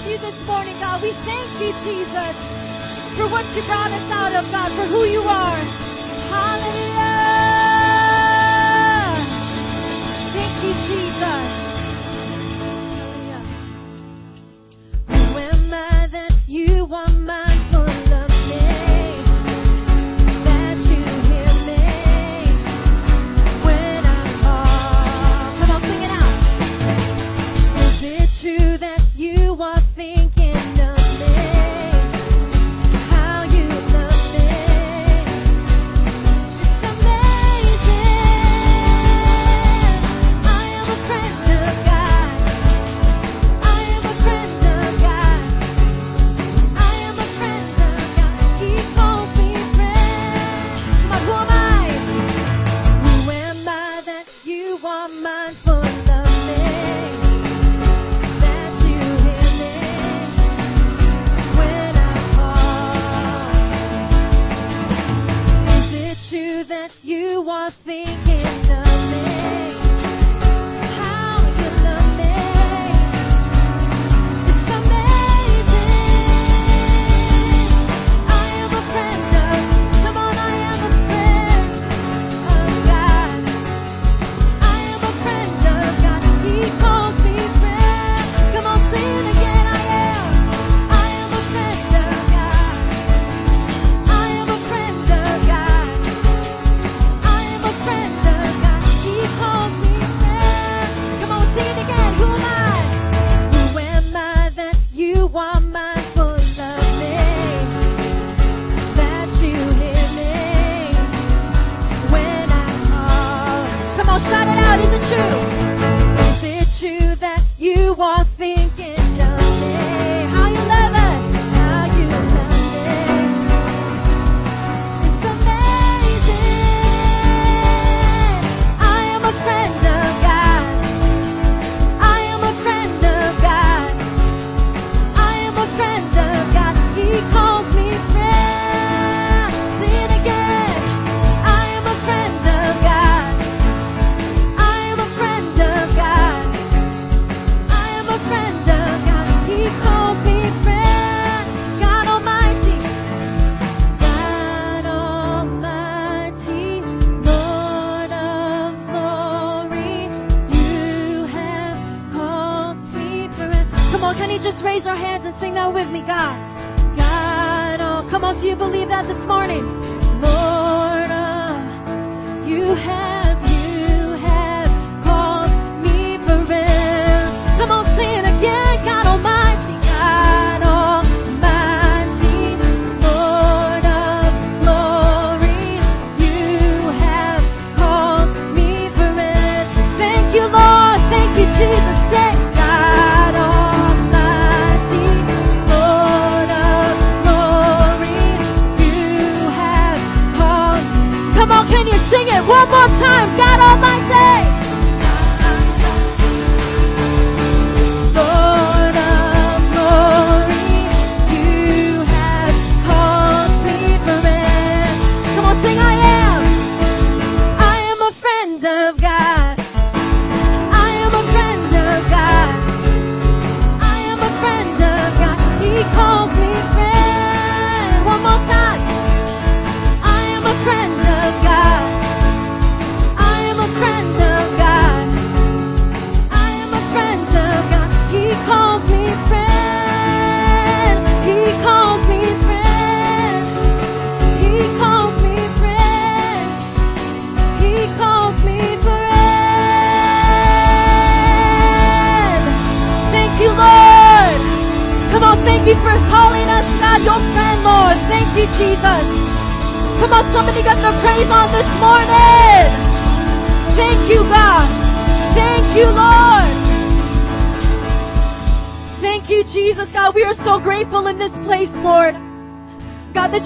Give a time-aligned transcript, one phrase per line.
[0.00, 1.02] love you this morning, God.
[1.02, 2.34] We thank you, Jesus,
[3.18, 5.60] for what you brought us out of, God, for who you are.
[6.30, 6.89] Hallelujah.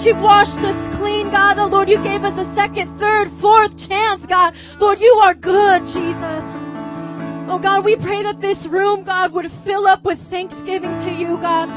[0.05, 1.57] you've washed us clean, God.
[1.57, 4.53] The Lord, you gave us a second, third, fourth chance, God.
[4.77, 6.45] Lord, you are good, Jesus.
[7.49, 11.37] Oh God, we pray that this room, God, would fill up with thanksgiving to you,
[11.41, 11.69] God.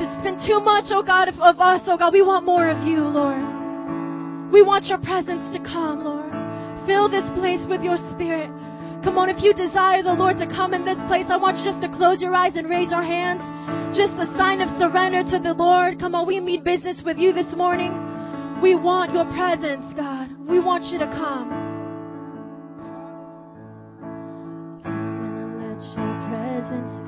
[0.00, 2.12] There's been too much, oh God, of, of us, oh God.
[2.12, 3.44] We want more of you, Lord.
[4.52, 6.32] We want your presence to come, Lord.
[6.88, 8.48] Fill this place with your spirit.
[9.04, 11.64] Come on, if you desire the Lord to come in this place, I want you
[11.64, 13.40] just to close your eyes and raise your hands
[13.96, 15.98] just a sign of surrender to the Lord.
[15.98, 17.92] Come on, we need business with you this morning.
[18.62, 20.28] We want your presence, God.
[20.46, 21.48] We want you to come.
[24.84, 27.05] Let your presence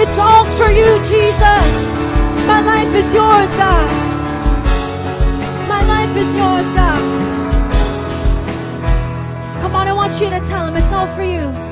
[0.00, 1.66] It's all for you, Jesus.
[2.48, 3.88] My life is yours, God.
[5.68, 7.04] My life is yours, God.
[9.60, 11.69] Come on, I want you to tell him it's all for you.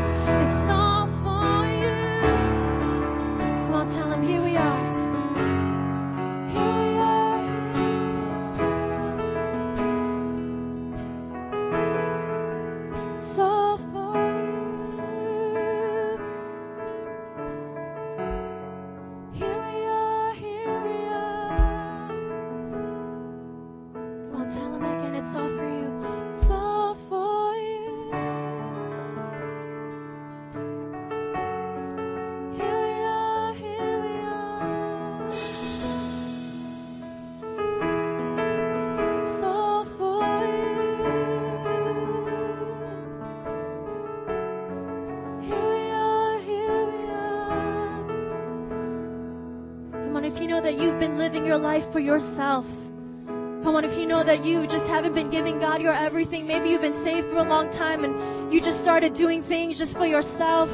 [54.99, 58.53] Haven't been giving God your everything, maybe you've been saved for a long time and
[58.53, 60.67] you just started doing things just for yourself.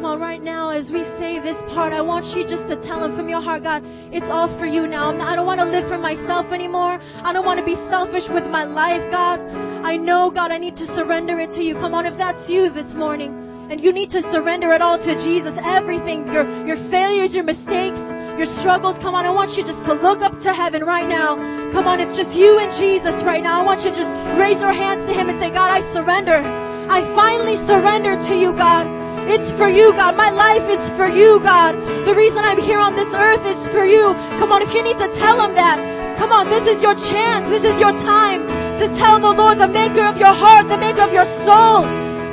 [0.00, 3.04] Come on, right now, as we say this part, I want you just to tell
[3.04, 5.12] Him from your heart, God, it's all for you now.
[5.12, 6.96] I don't want to live for myself anymore.
[6.96, 9.44] I don't want to be selfish with my life, God.
[9.84, 11.74] I know, God, I need to surrender it to you.
[11.74, 15.12] Come on, if that's you this morning, and you need to surrender it all to
[15.20, 18.00] Jesus, everything, your, your failures, your mistakes,
[18.40, 18.96] your struggles.
[19.04, 21.36] Come on, I want you just to look up to heaven right now.
[21.76, 23.60] Come on, it's just you and Jesus right now.
[23.60, 24.08] I want you to just
[24.40, 26.40] raise your hands to Him and say, God, I surrender.
[26.40, 28.88] I finally surrender to you, God.
[29.28, 30.16] It's for you, God.
[30.16, 31.76] My life is for you, God.
[32.08, 34.16] The reason I'm here on this earth is for you.
[34.40, 35.76] Come on, if you need to tell Him that,
[36.16, 37.44] come on, this is your chance.
[37.52, 38.40] This is your time
[38.80, 41.84] to tell the Lord, the maker of your heart, the maker of your soul,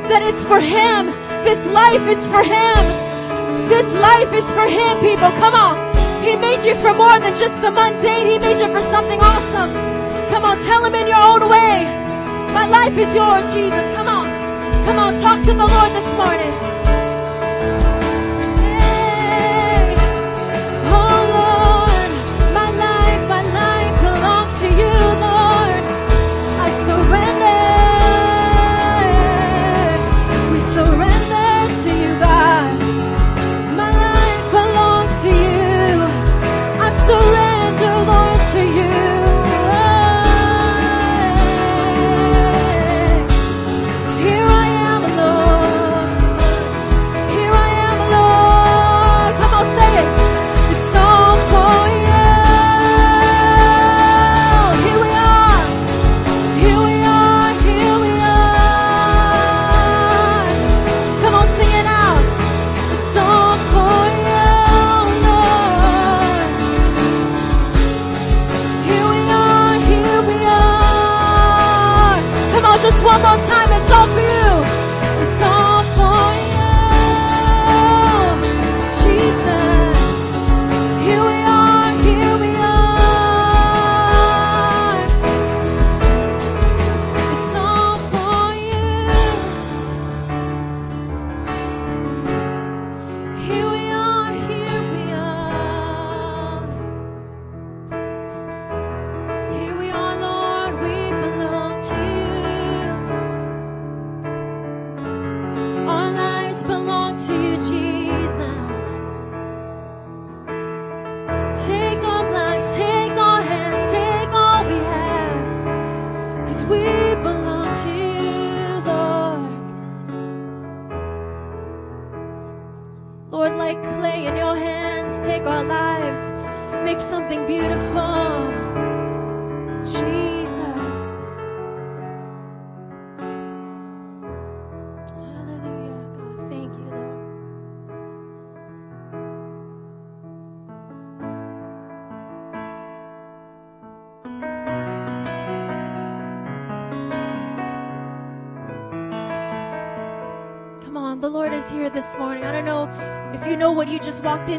[0.07, 1.11] that it's for Him.
[1.43, 2.81] This life is for Him.
[3.67, 5.27] This life is for Him, people.
[5.43, 5.86] Come on.
[6.27, 8.27] He made you for more than just the mundane.
[8.27, 9.71] He made you for something awesome.
[10.27, 11.87] Come on, tell him in your own way.
[12.51, 13.95] My life is yours, Jesus.
[13.95, 14.27] Come on.
[14.83, 16.96] Come on, talk to the Lord this morning.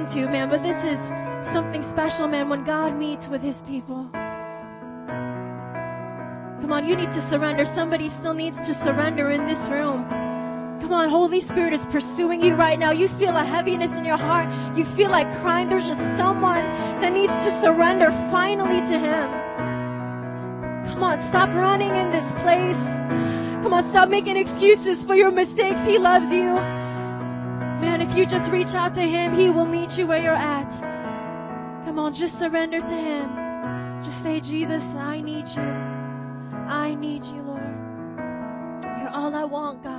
[0.08, 0.98] Into, man, but this is
[1.52, 4.08] something special, man, when God meets with his people.
[6.60, 7.64] Come on, you need to surrender.
[7.74, 10.04] Somebody still needs to surrender in this room.
[10.80, 12.92] Come on, Holy Spirit is pursuing you right now.
[12.92, 14.48] You feel a heaviness in your heart.
[14.76, 15.68] You feel like crying.
[15.68, 16.64] There's just someone
[17.00, 19.28] that needs to surrender finally to Him.
[20.92, 22.80] Come on, stop running in this place.
[23.62, 25.80] Come on, stop making excuses for your mistakes.
[25.84, 26.77] He loves you.
[27.80, 30.68] Man, if you just reach out to Him, He will meet you where you're at.
[31.86, 33.48] Come on, just surrender to Him.
[34.04, 35.62] Just say, Jesus, I need you.
[35.62, 37.62] I need you, Lord.
[39.00, 39.97] You're all I want, God.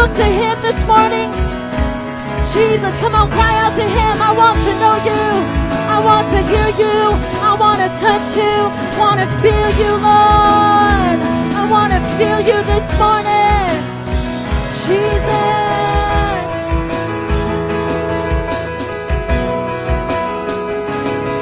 [0.00, 1.28] Look to Him this morning.
[2.56, 4.16] Jesus, come on, cry out to Him.
[4.16, 5.24] I want to know you.
[5.92, 7.00] I want to hear you.
[7.44, 8.56] I want to touch you.
[8.72, 11.18] I Want to feel you, Lord.
[11.52, 13.76] I want to feel you this morning.
[14.88, 16.48] Jesus.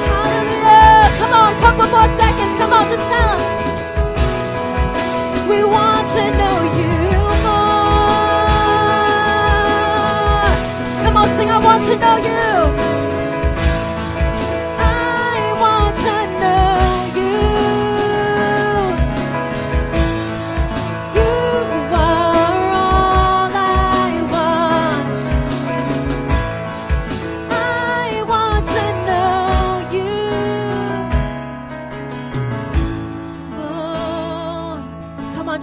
[0.03, 1.15] Hallelujah.
[1.15, 2.53] Come on, couple more seconds.
[2.59, 3.39] Come on, just tell.
[5.47, 5.88] We want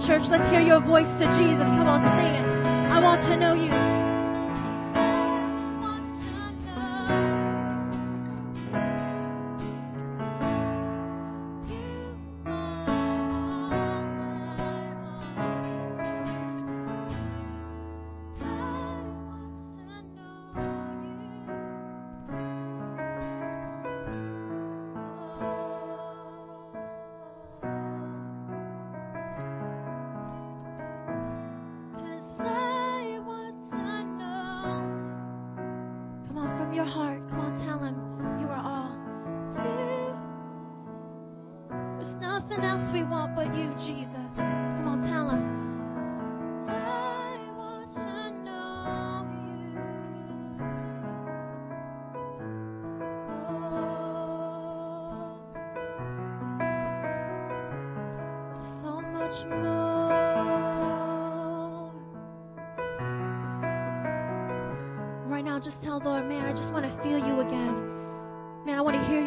[0.07, 1.67] church, let's hear your voice to Jesus.
[1.75, 2.45] Come on, sing it.
[2.91, 3.76] I want to know you.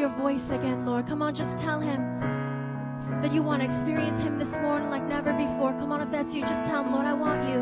[0.01, 1.07] Your voice again, Lord.
[1.07, 2.01] Come on, just tell him
[3.21, 5.77] that you want to experience him this morning like never before.
[5.77, 7.61] Come on, if that's you, just tell Lord, I want you.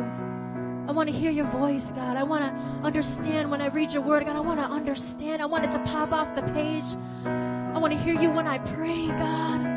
[0.89, 2.17] I want to hear your voice, God.
[2.17, 2.51] I want to
[2.87, 4.37] understand when I read your word, God.
[4.37, 5.43] I want to understand.
[5.43, 6.87] I want it to pop off the page.
[7.27, 9.68] I want to hear you when I pray, God.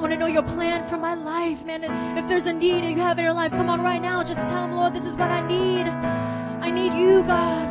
[0.00, 1.84] I want to know your plan for my life, man.
[2.16, 4.24] If there's a need that you have in your life, come on right now.
[4.24, 5.84] Just tell him, Lord, this is what I need.
[5.84, 7.68] I need you, God.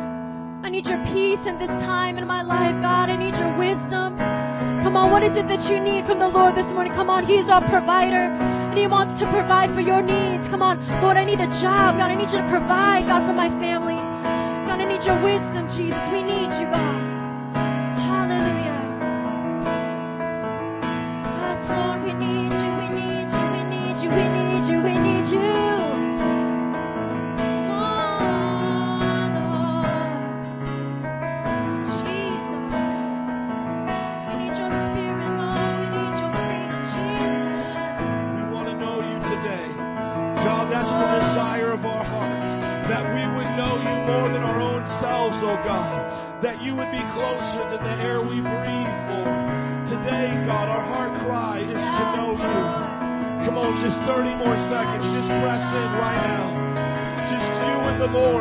[0.62, 3.10] I need your peace in this time in my life, God.
[3.10, 4.14] I need your wisdom.
[4.86, 6.94] Come on, what is it that you need from the Lord this morning?
[6.94, 10.46] Come on, He's our provider, and He wants to provide for your needs.
[10.54, 11.98] Come on, Lord, I need a job.
[11.98, 13.98] God, I need you to provide, God, for my family.
[14.70, 15.98] God, I need your wisdom, Jesus.
[16.14, 17.09] We need you, God.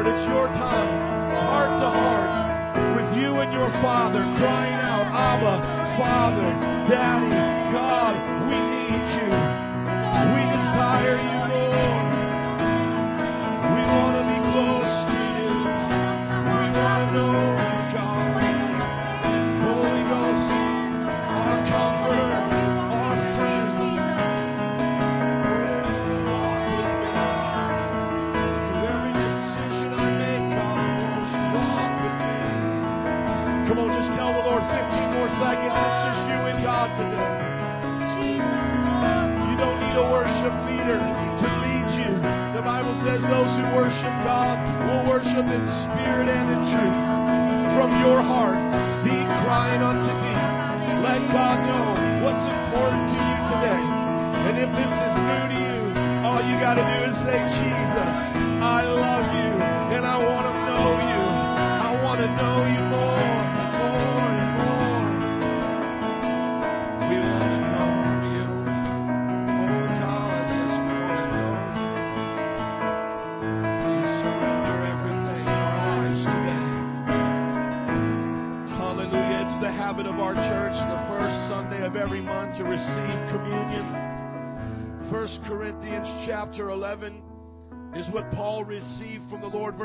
[0.03, 0.15] Lord.
[0.15, 0.87] It's your time.
[1.35, 2.95] Heart to heart.
[2.95, 6.49] With you and your Father crying out, Abba, Father,
[6.87, 7.48] Daddy,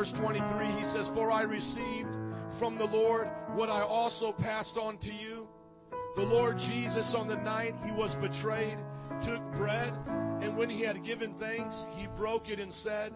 [0.04, 2.10] Verse 23, he says, For I received
[2.58, 5.46] from the Lord what I also passed on to you.
[6.16, 8.76] The Lord Jesus, on the night he was betrayed,
[9.24, 9.94] took bread,
[10.42, 13.14] and when he had given thanks, he broke it and said,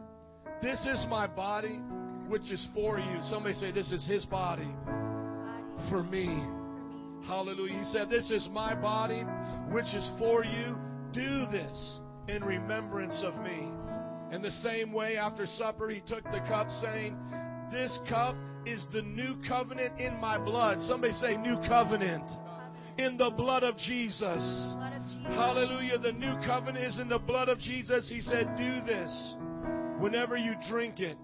[0.62, 1.78] This is my body,
[2.26, 3.18] which is for you.
[3.28, 4.70] Somebody say, This is his body
[5.90, 6.42] for me.
[7.26, 7.80] Hallelujah.
[7.80, 9.24] He said, This is my body,
[9.70, 10.74] which is for you.
[11.12, 11.98] Do this
[12.28, 13.67] in remembrance of me.
[14.32, 17.16] In the same way, after supper, he took the cup, saying,
[17.72, 18.36] This cup
[18.66, 20.78] is the new covenant in my blood.
[20.80, 22.28] Somebody say, New covenant.
[22.98, 24.74] In the blood of Jesus.
[25.28, 25.98] Hallelujah.
[25.98, 28.08] The new covenant is in the blood of Jesus.
[28.08, 29.34] He said, Do this
[29.98, 31.16] whenever you drink it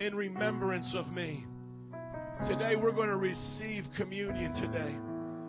[0.00, 1.46] in remembrance of me.
[2.46, 4.94] Today, we're going to receive communion today.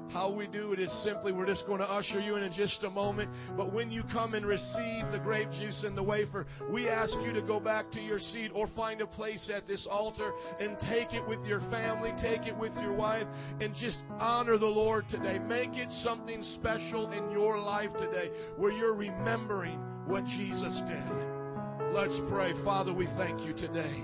[0.09, 2.83] How we do it is simply we're just going to usher you in in just
[2.83, 3.29] a moment.
[3.57, 7.33] But when you come and receive the grape juice and the wafer, we ask you
[7.33, 11.13] to go back to your seat or find a place at this altar and take
[11.13, 13.27] it with your family, take it with your wife,
[13.59, 15.39] and just honor the Lord today.
[15.39, 21.93] Make it something special in your life today where you're remembering what Jesus did.
[21.93, 22.53] Let's pray.
[22.63, 24.03] Father, we thank you today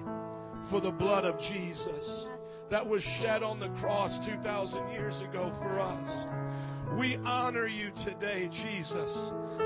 [0.69, 2.30] for the blood of Jesus
[2.71, 6.25] that was shed on the cross 2,000 years ago for us.
[6.97, 9.11] We honor you today, Jesus,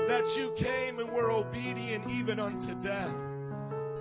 [0.08, 3.14] that you came and were obedient even unto death,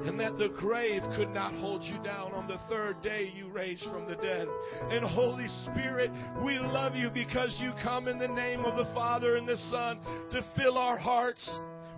[0.07, 2.33] and that the grave could not hold you down.
[2.33, 4.47] On the third day, you raised from the dead.
[4.89, 6.11] And Holy Spirit,
[6.43, 9.99] we love you because you come in the name of the Father and the Son
[10.31, 11.47] to fill our hearts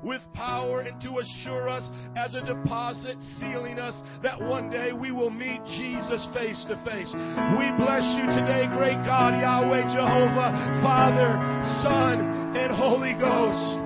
[0.04, 5.12] with power and to assure us as a deposit, sealing us that one day we
[5.12, 7.12] will meet Jesus face to face.
[7.58, 11.40] We bless you today, great God, Yahweh, Jehovah, Father,
[11.82, 13.84] Son, and Holy Ghost.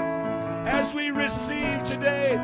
[0.67, 2.35] As we receive today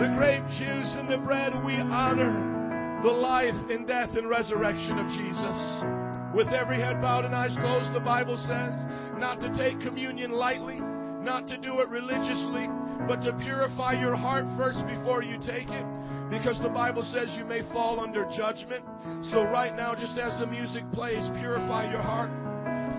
[0.00, 5.06] the grape juice and the bread, we honor the life and death and resurrection of
[5.08, 5.56] Jesus.
[6.34, 8.72] With every head bowed and eyes closed, the Bible says
[9.18, 10.80] not to take communion lightly
[11.20, 12.68] not to do it religiously,
[13.06, 15.86] but to purify your heart first before you take it.
[16.30, 18.84] Because the Bible says you may fall under judgment.
[19.32, 22.30] So, right now, just as the music plays, purify your heart.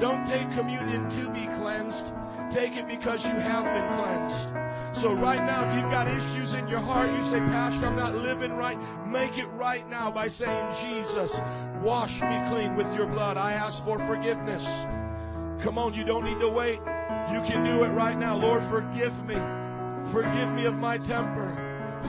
[0.02, 2.10] Don't take communion to be cleansed.
[2.50, 5.04] Take it because you have been cleansed.
[5.04, 8.16] So, right now, if you've got issues in your heart, you say, Pastor, I'm not
[8.16, 8.78] living right.
[9.06, 11.30] Make it right now by saying, Jesus,
[11.86, 13.38] wash me clean with your blood.
[13.38, 14.66] I ask for forgiveness.
[15.64, 16.80] Come on, you don't need to wait.
[17.34, 18.36] You can do it right now.
[18.36, 19.38] Lord, forgive me.
[20.12, 21.54] Forgive me of my temper.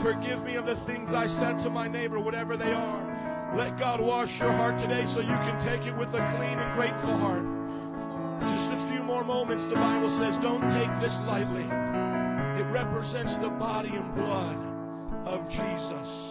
[0.03, 3.55] Forgive me of the things I said to my neighbor, whatever they are.
[3.57, 6.75] Let God wash your heart today so you can take it with a clean and
[6.75, 7.43] grateful heart.
[8.41, 11.67] Just a few more moments, the Bible says, don't take this lightly.
[12.61, 14.57] It represents the body and blood
[15.27, 16.30] of Jesus.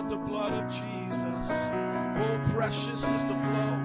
[0.00, 1.46] But the blood of Jesus.
[1.50, 3.76] Oh, precious is the flow.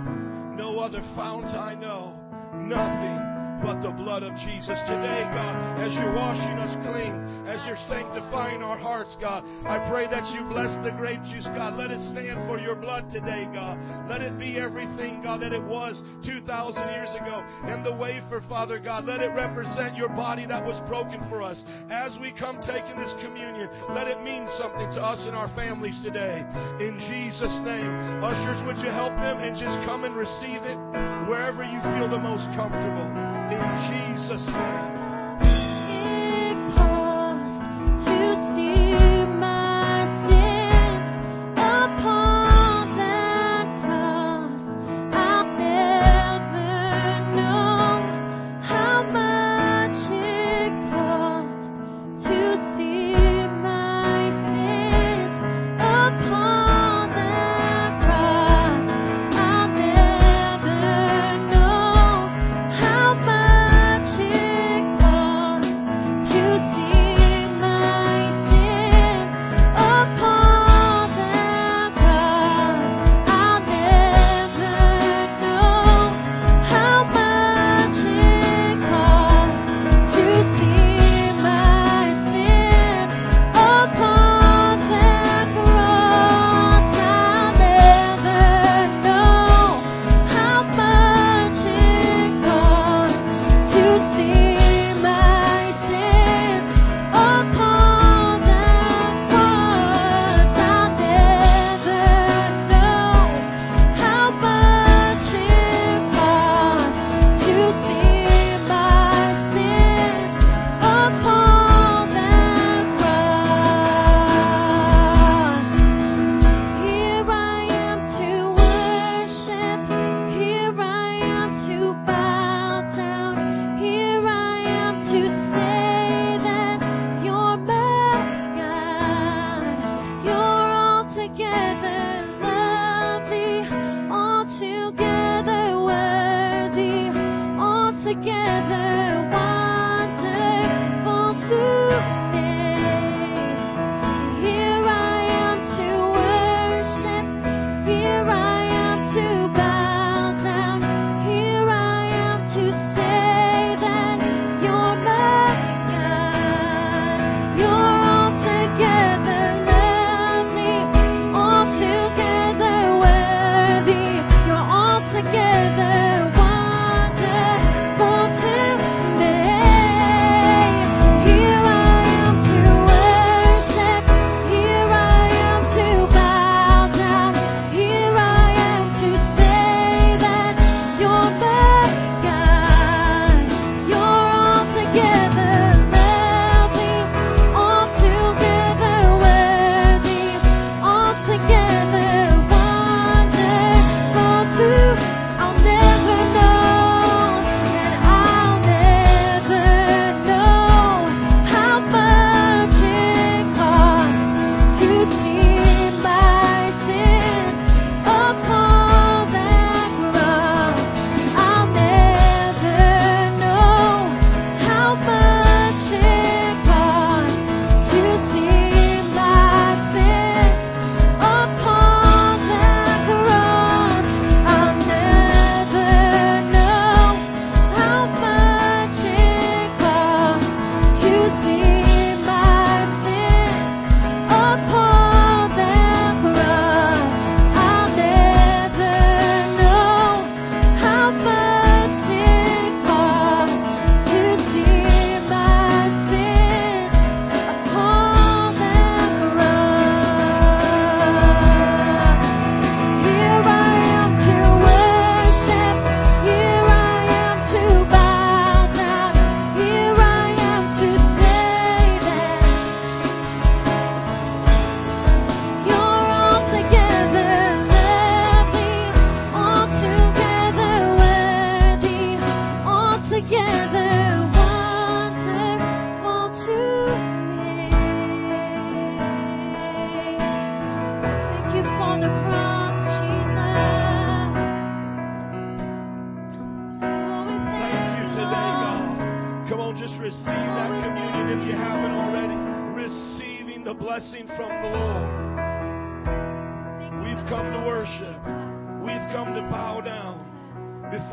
[0.55, 2.13] No other fount I know.
[2.53, 3.32] Nothing
[3.63, 4.75] but the blood of Jesus.
[4.85, 7.15] Today, God, as you're washing us clean,
[7.47, 11.79] as you're sanctifying our hearts, God, I pray that you bless the grape juice, God.
[11.79, 13.79] Let it stand for your blood today, God.
[14.09, 16.43] Let it be everything, God, that it was 2,000
[16.91, 17.43] years ago.
[17.67, 21.63] And the wafer, Father God, let it represent your body that was broken for us.
[21.89, 25.99] As we come taking this communion, let it mean something to us and our families
[26.03, 26.43] today.
[26.83, 27.91] In Jesus' name.
[28.23, 30.79] Ushers, would you help them and just come and receive it
[31.27, 33.32] wherever you feel the most comfortable.
[33.51, 34.93] In Jesus' name.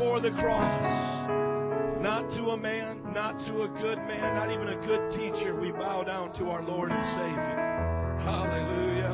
[0.01, 1.29] Before the cross.
[2.01, 5.55] Not to a man, not to a good man, not even a good teacher.
[5.55, 8.17] We bow down to our Lord and Savior.
[8.25, 9.13] Hallelujah.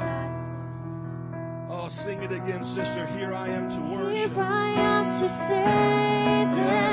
[1.70, 3.06] Oh, sing it again, sister.
[3.18, 4.32] Here I am to worship.
[4.32, 6.87] Here I am to say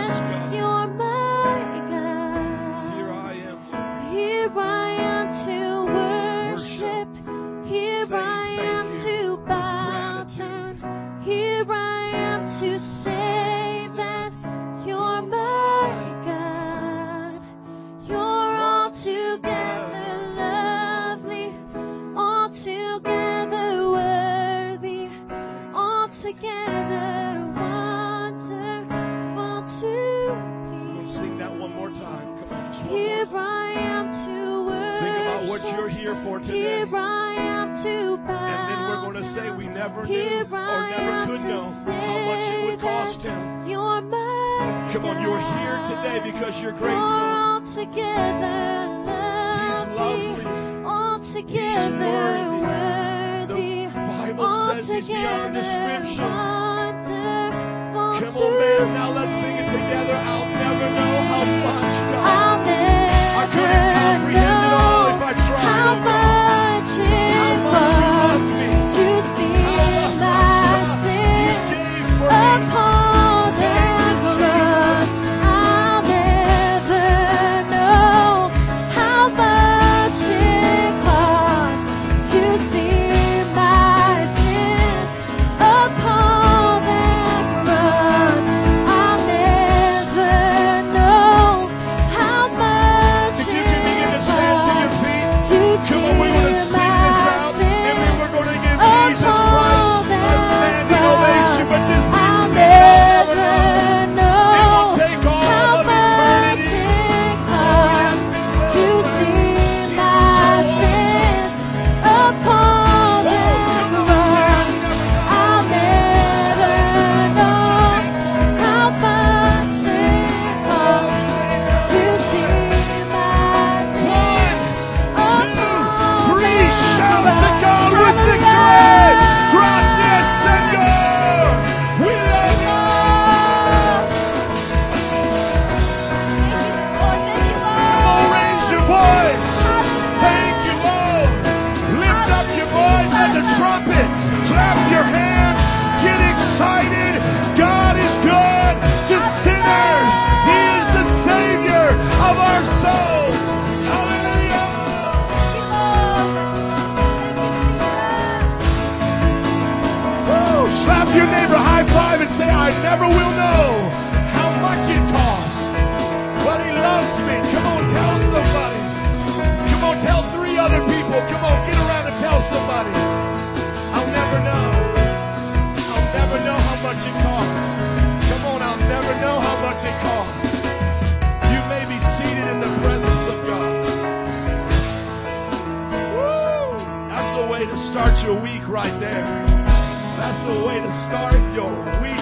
[190.47, 191.73] a way to start your
[192.03, 192.15] week.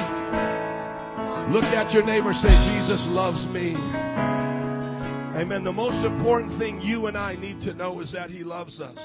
[1.52, 3.74] Look at your neighbor, say, Jesus loves me.
[5.36, 5.64] Amen.
[5.64, 8.98] The most important thing you and I need to know is that He loves us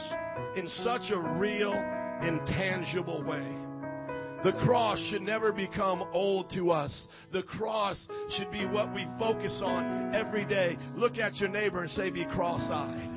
[0.56, 1.74] in such a real,
[2.22, 3.48] intangible way.
[4.44, 7.08] The cross should never become old to us.
[7.34, 8.08] The cross
[8.38, 10.78] should be what we focus on every day.
[10.94, 13.17] Look at your neighbor and say, Be cross eyed.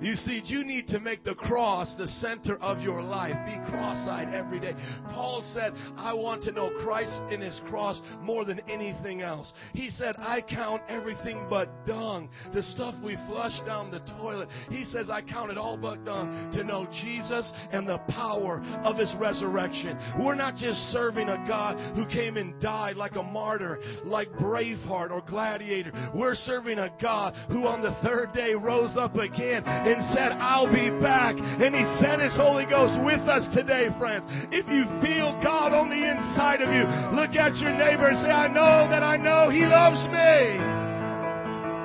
[0.00, 3.34] You see, you need to make the cross the center of your life.
[3.46, 4.74] Be cross-eyed every day.
[5.10, 9.52] Paul said, I want to know Christ in his cross more than anything else.
[9.72, 14.48] He said, I count everything but dung, the stuff we flush down the toilet.
[14.68, 18.96] He says, I count it all but dung to know Jesus and the power of
[18.96, 19.98] his resurrection.
[20.20, 25.10] We're not just serving a God who came and died like a martyr, like Braveheart
[25.10, 25.92] or Gladiator.
[26.14, 30.70] We're serving a God who on the third day rose up again and said, I'll
[30.70, 31.36] be back.
[31.36, 34.24] And He sent His Holy Ghost with us today, friends.
[34.50, 38.32] If you feel God on the inside of you, look at your neighbor and say,
[38.32, 40.58] I know that I know He loves me.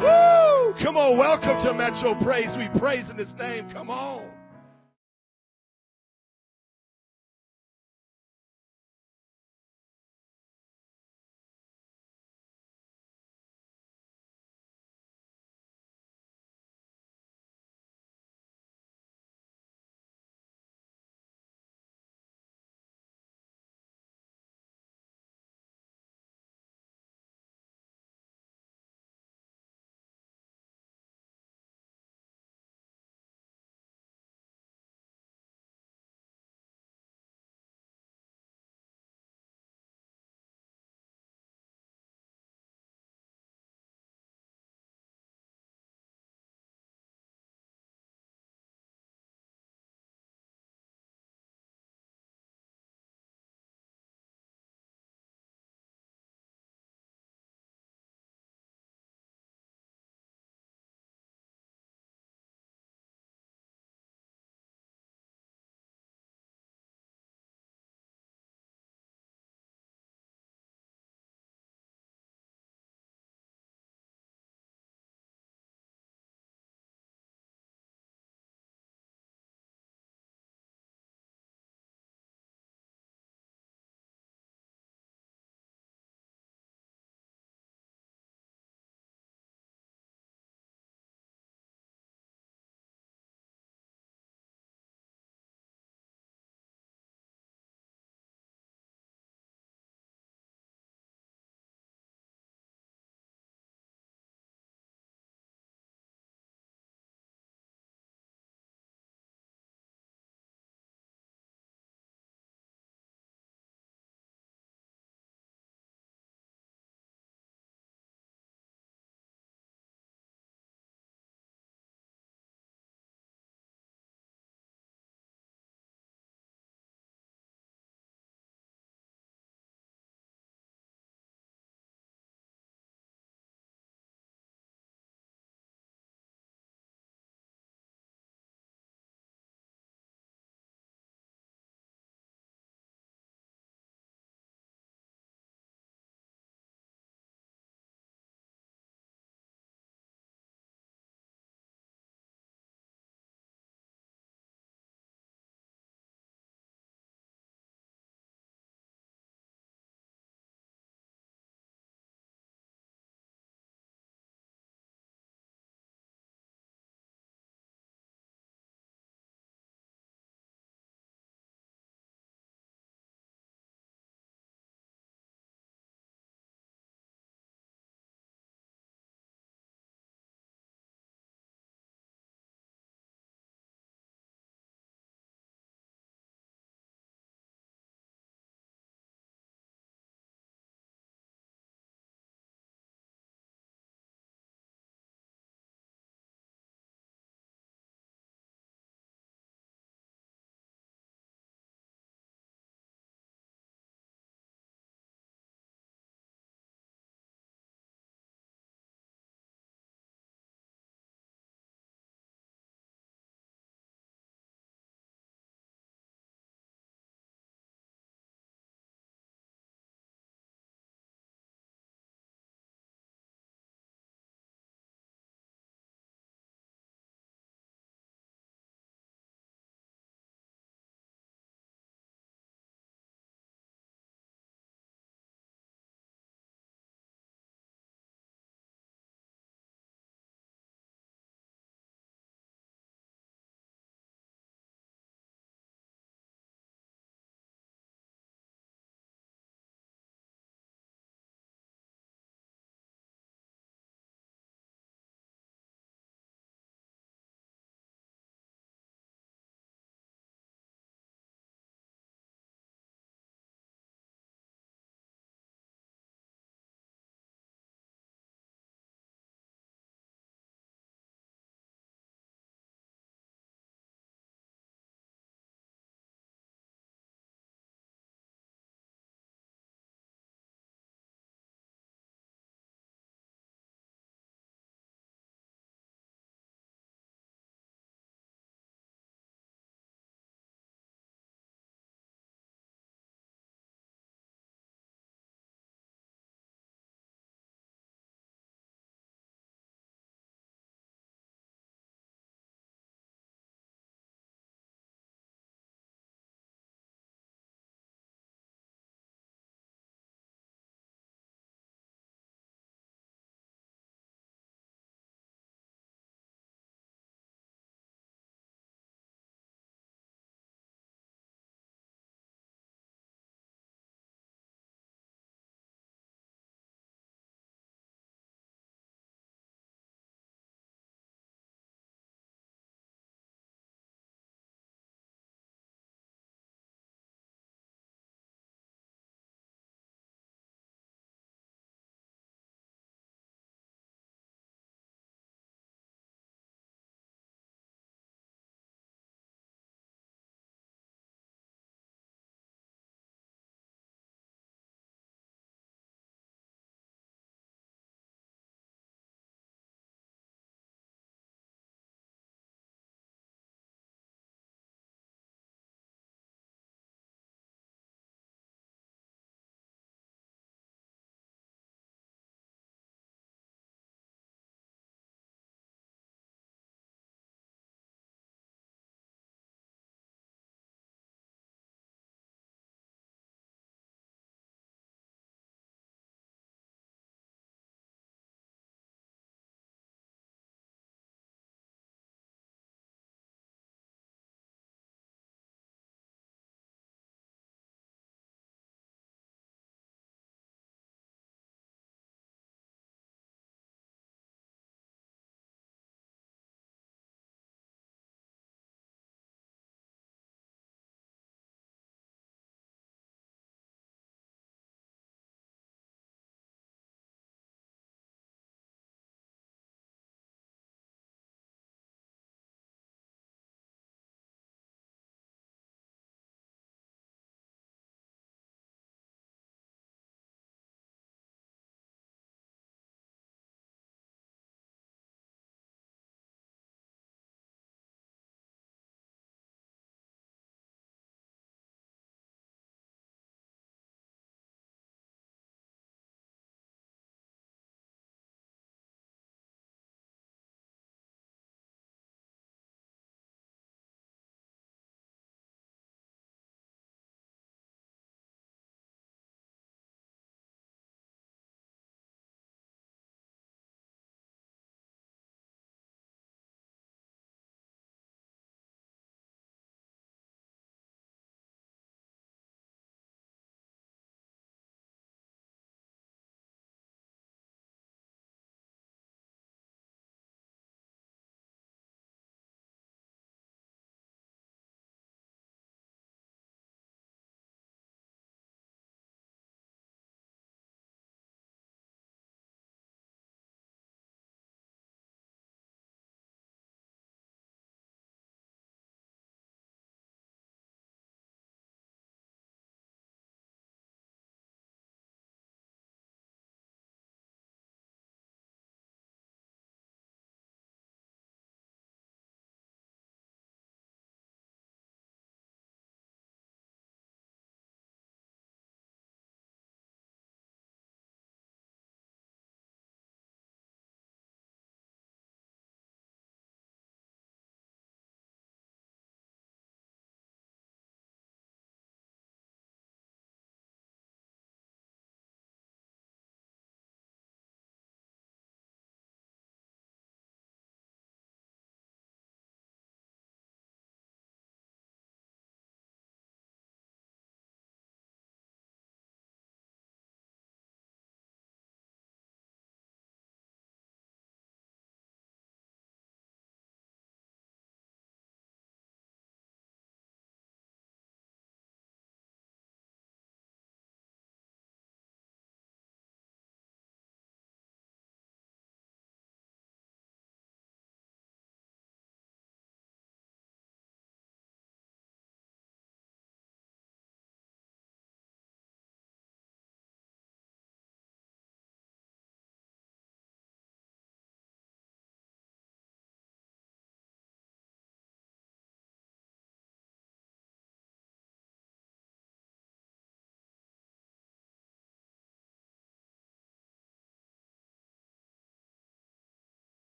[0.00, 0.74] Woo!
[0.82, 2.56] Come on, welcome to Metro Praise.
[2.56, 3.70] We praise in His name.
[3.72, 4.19] Come on.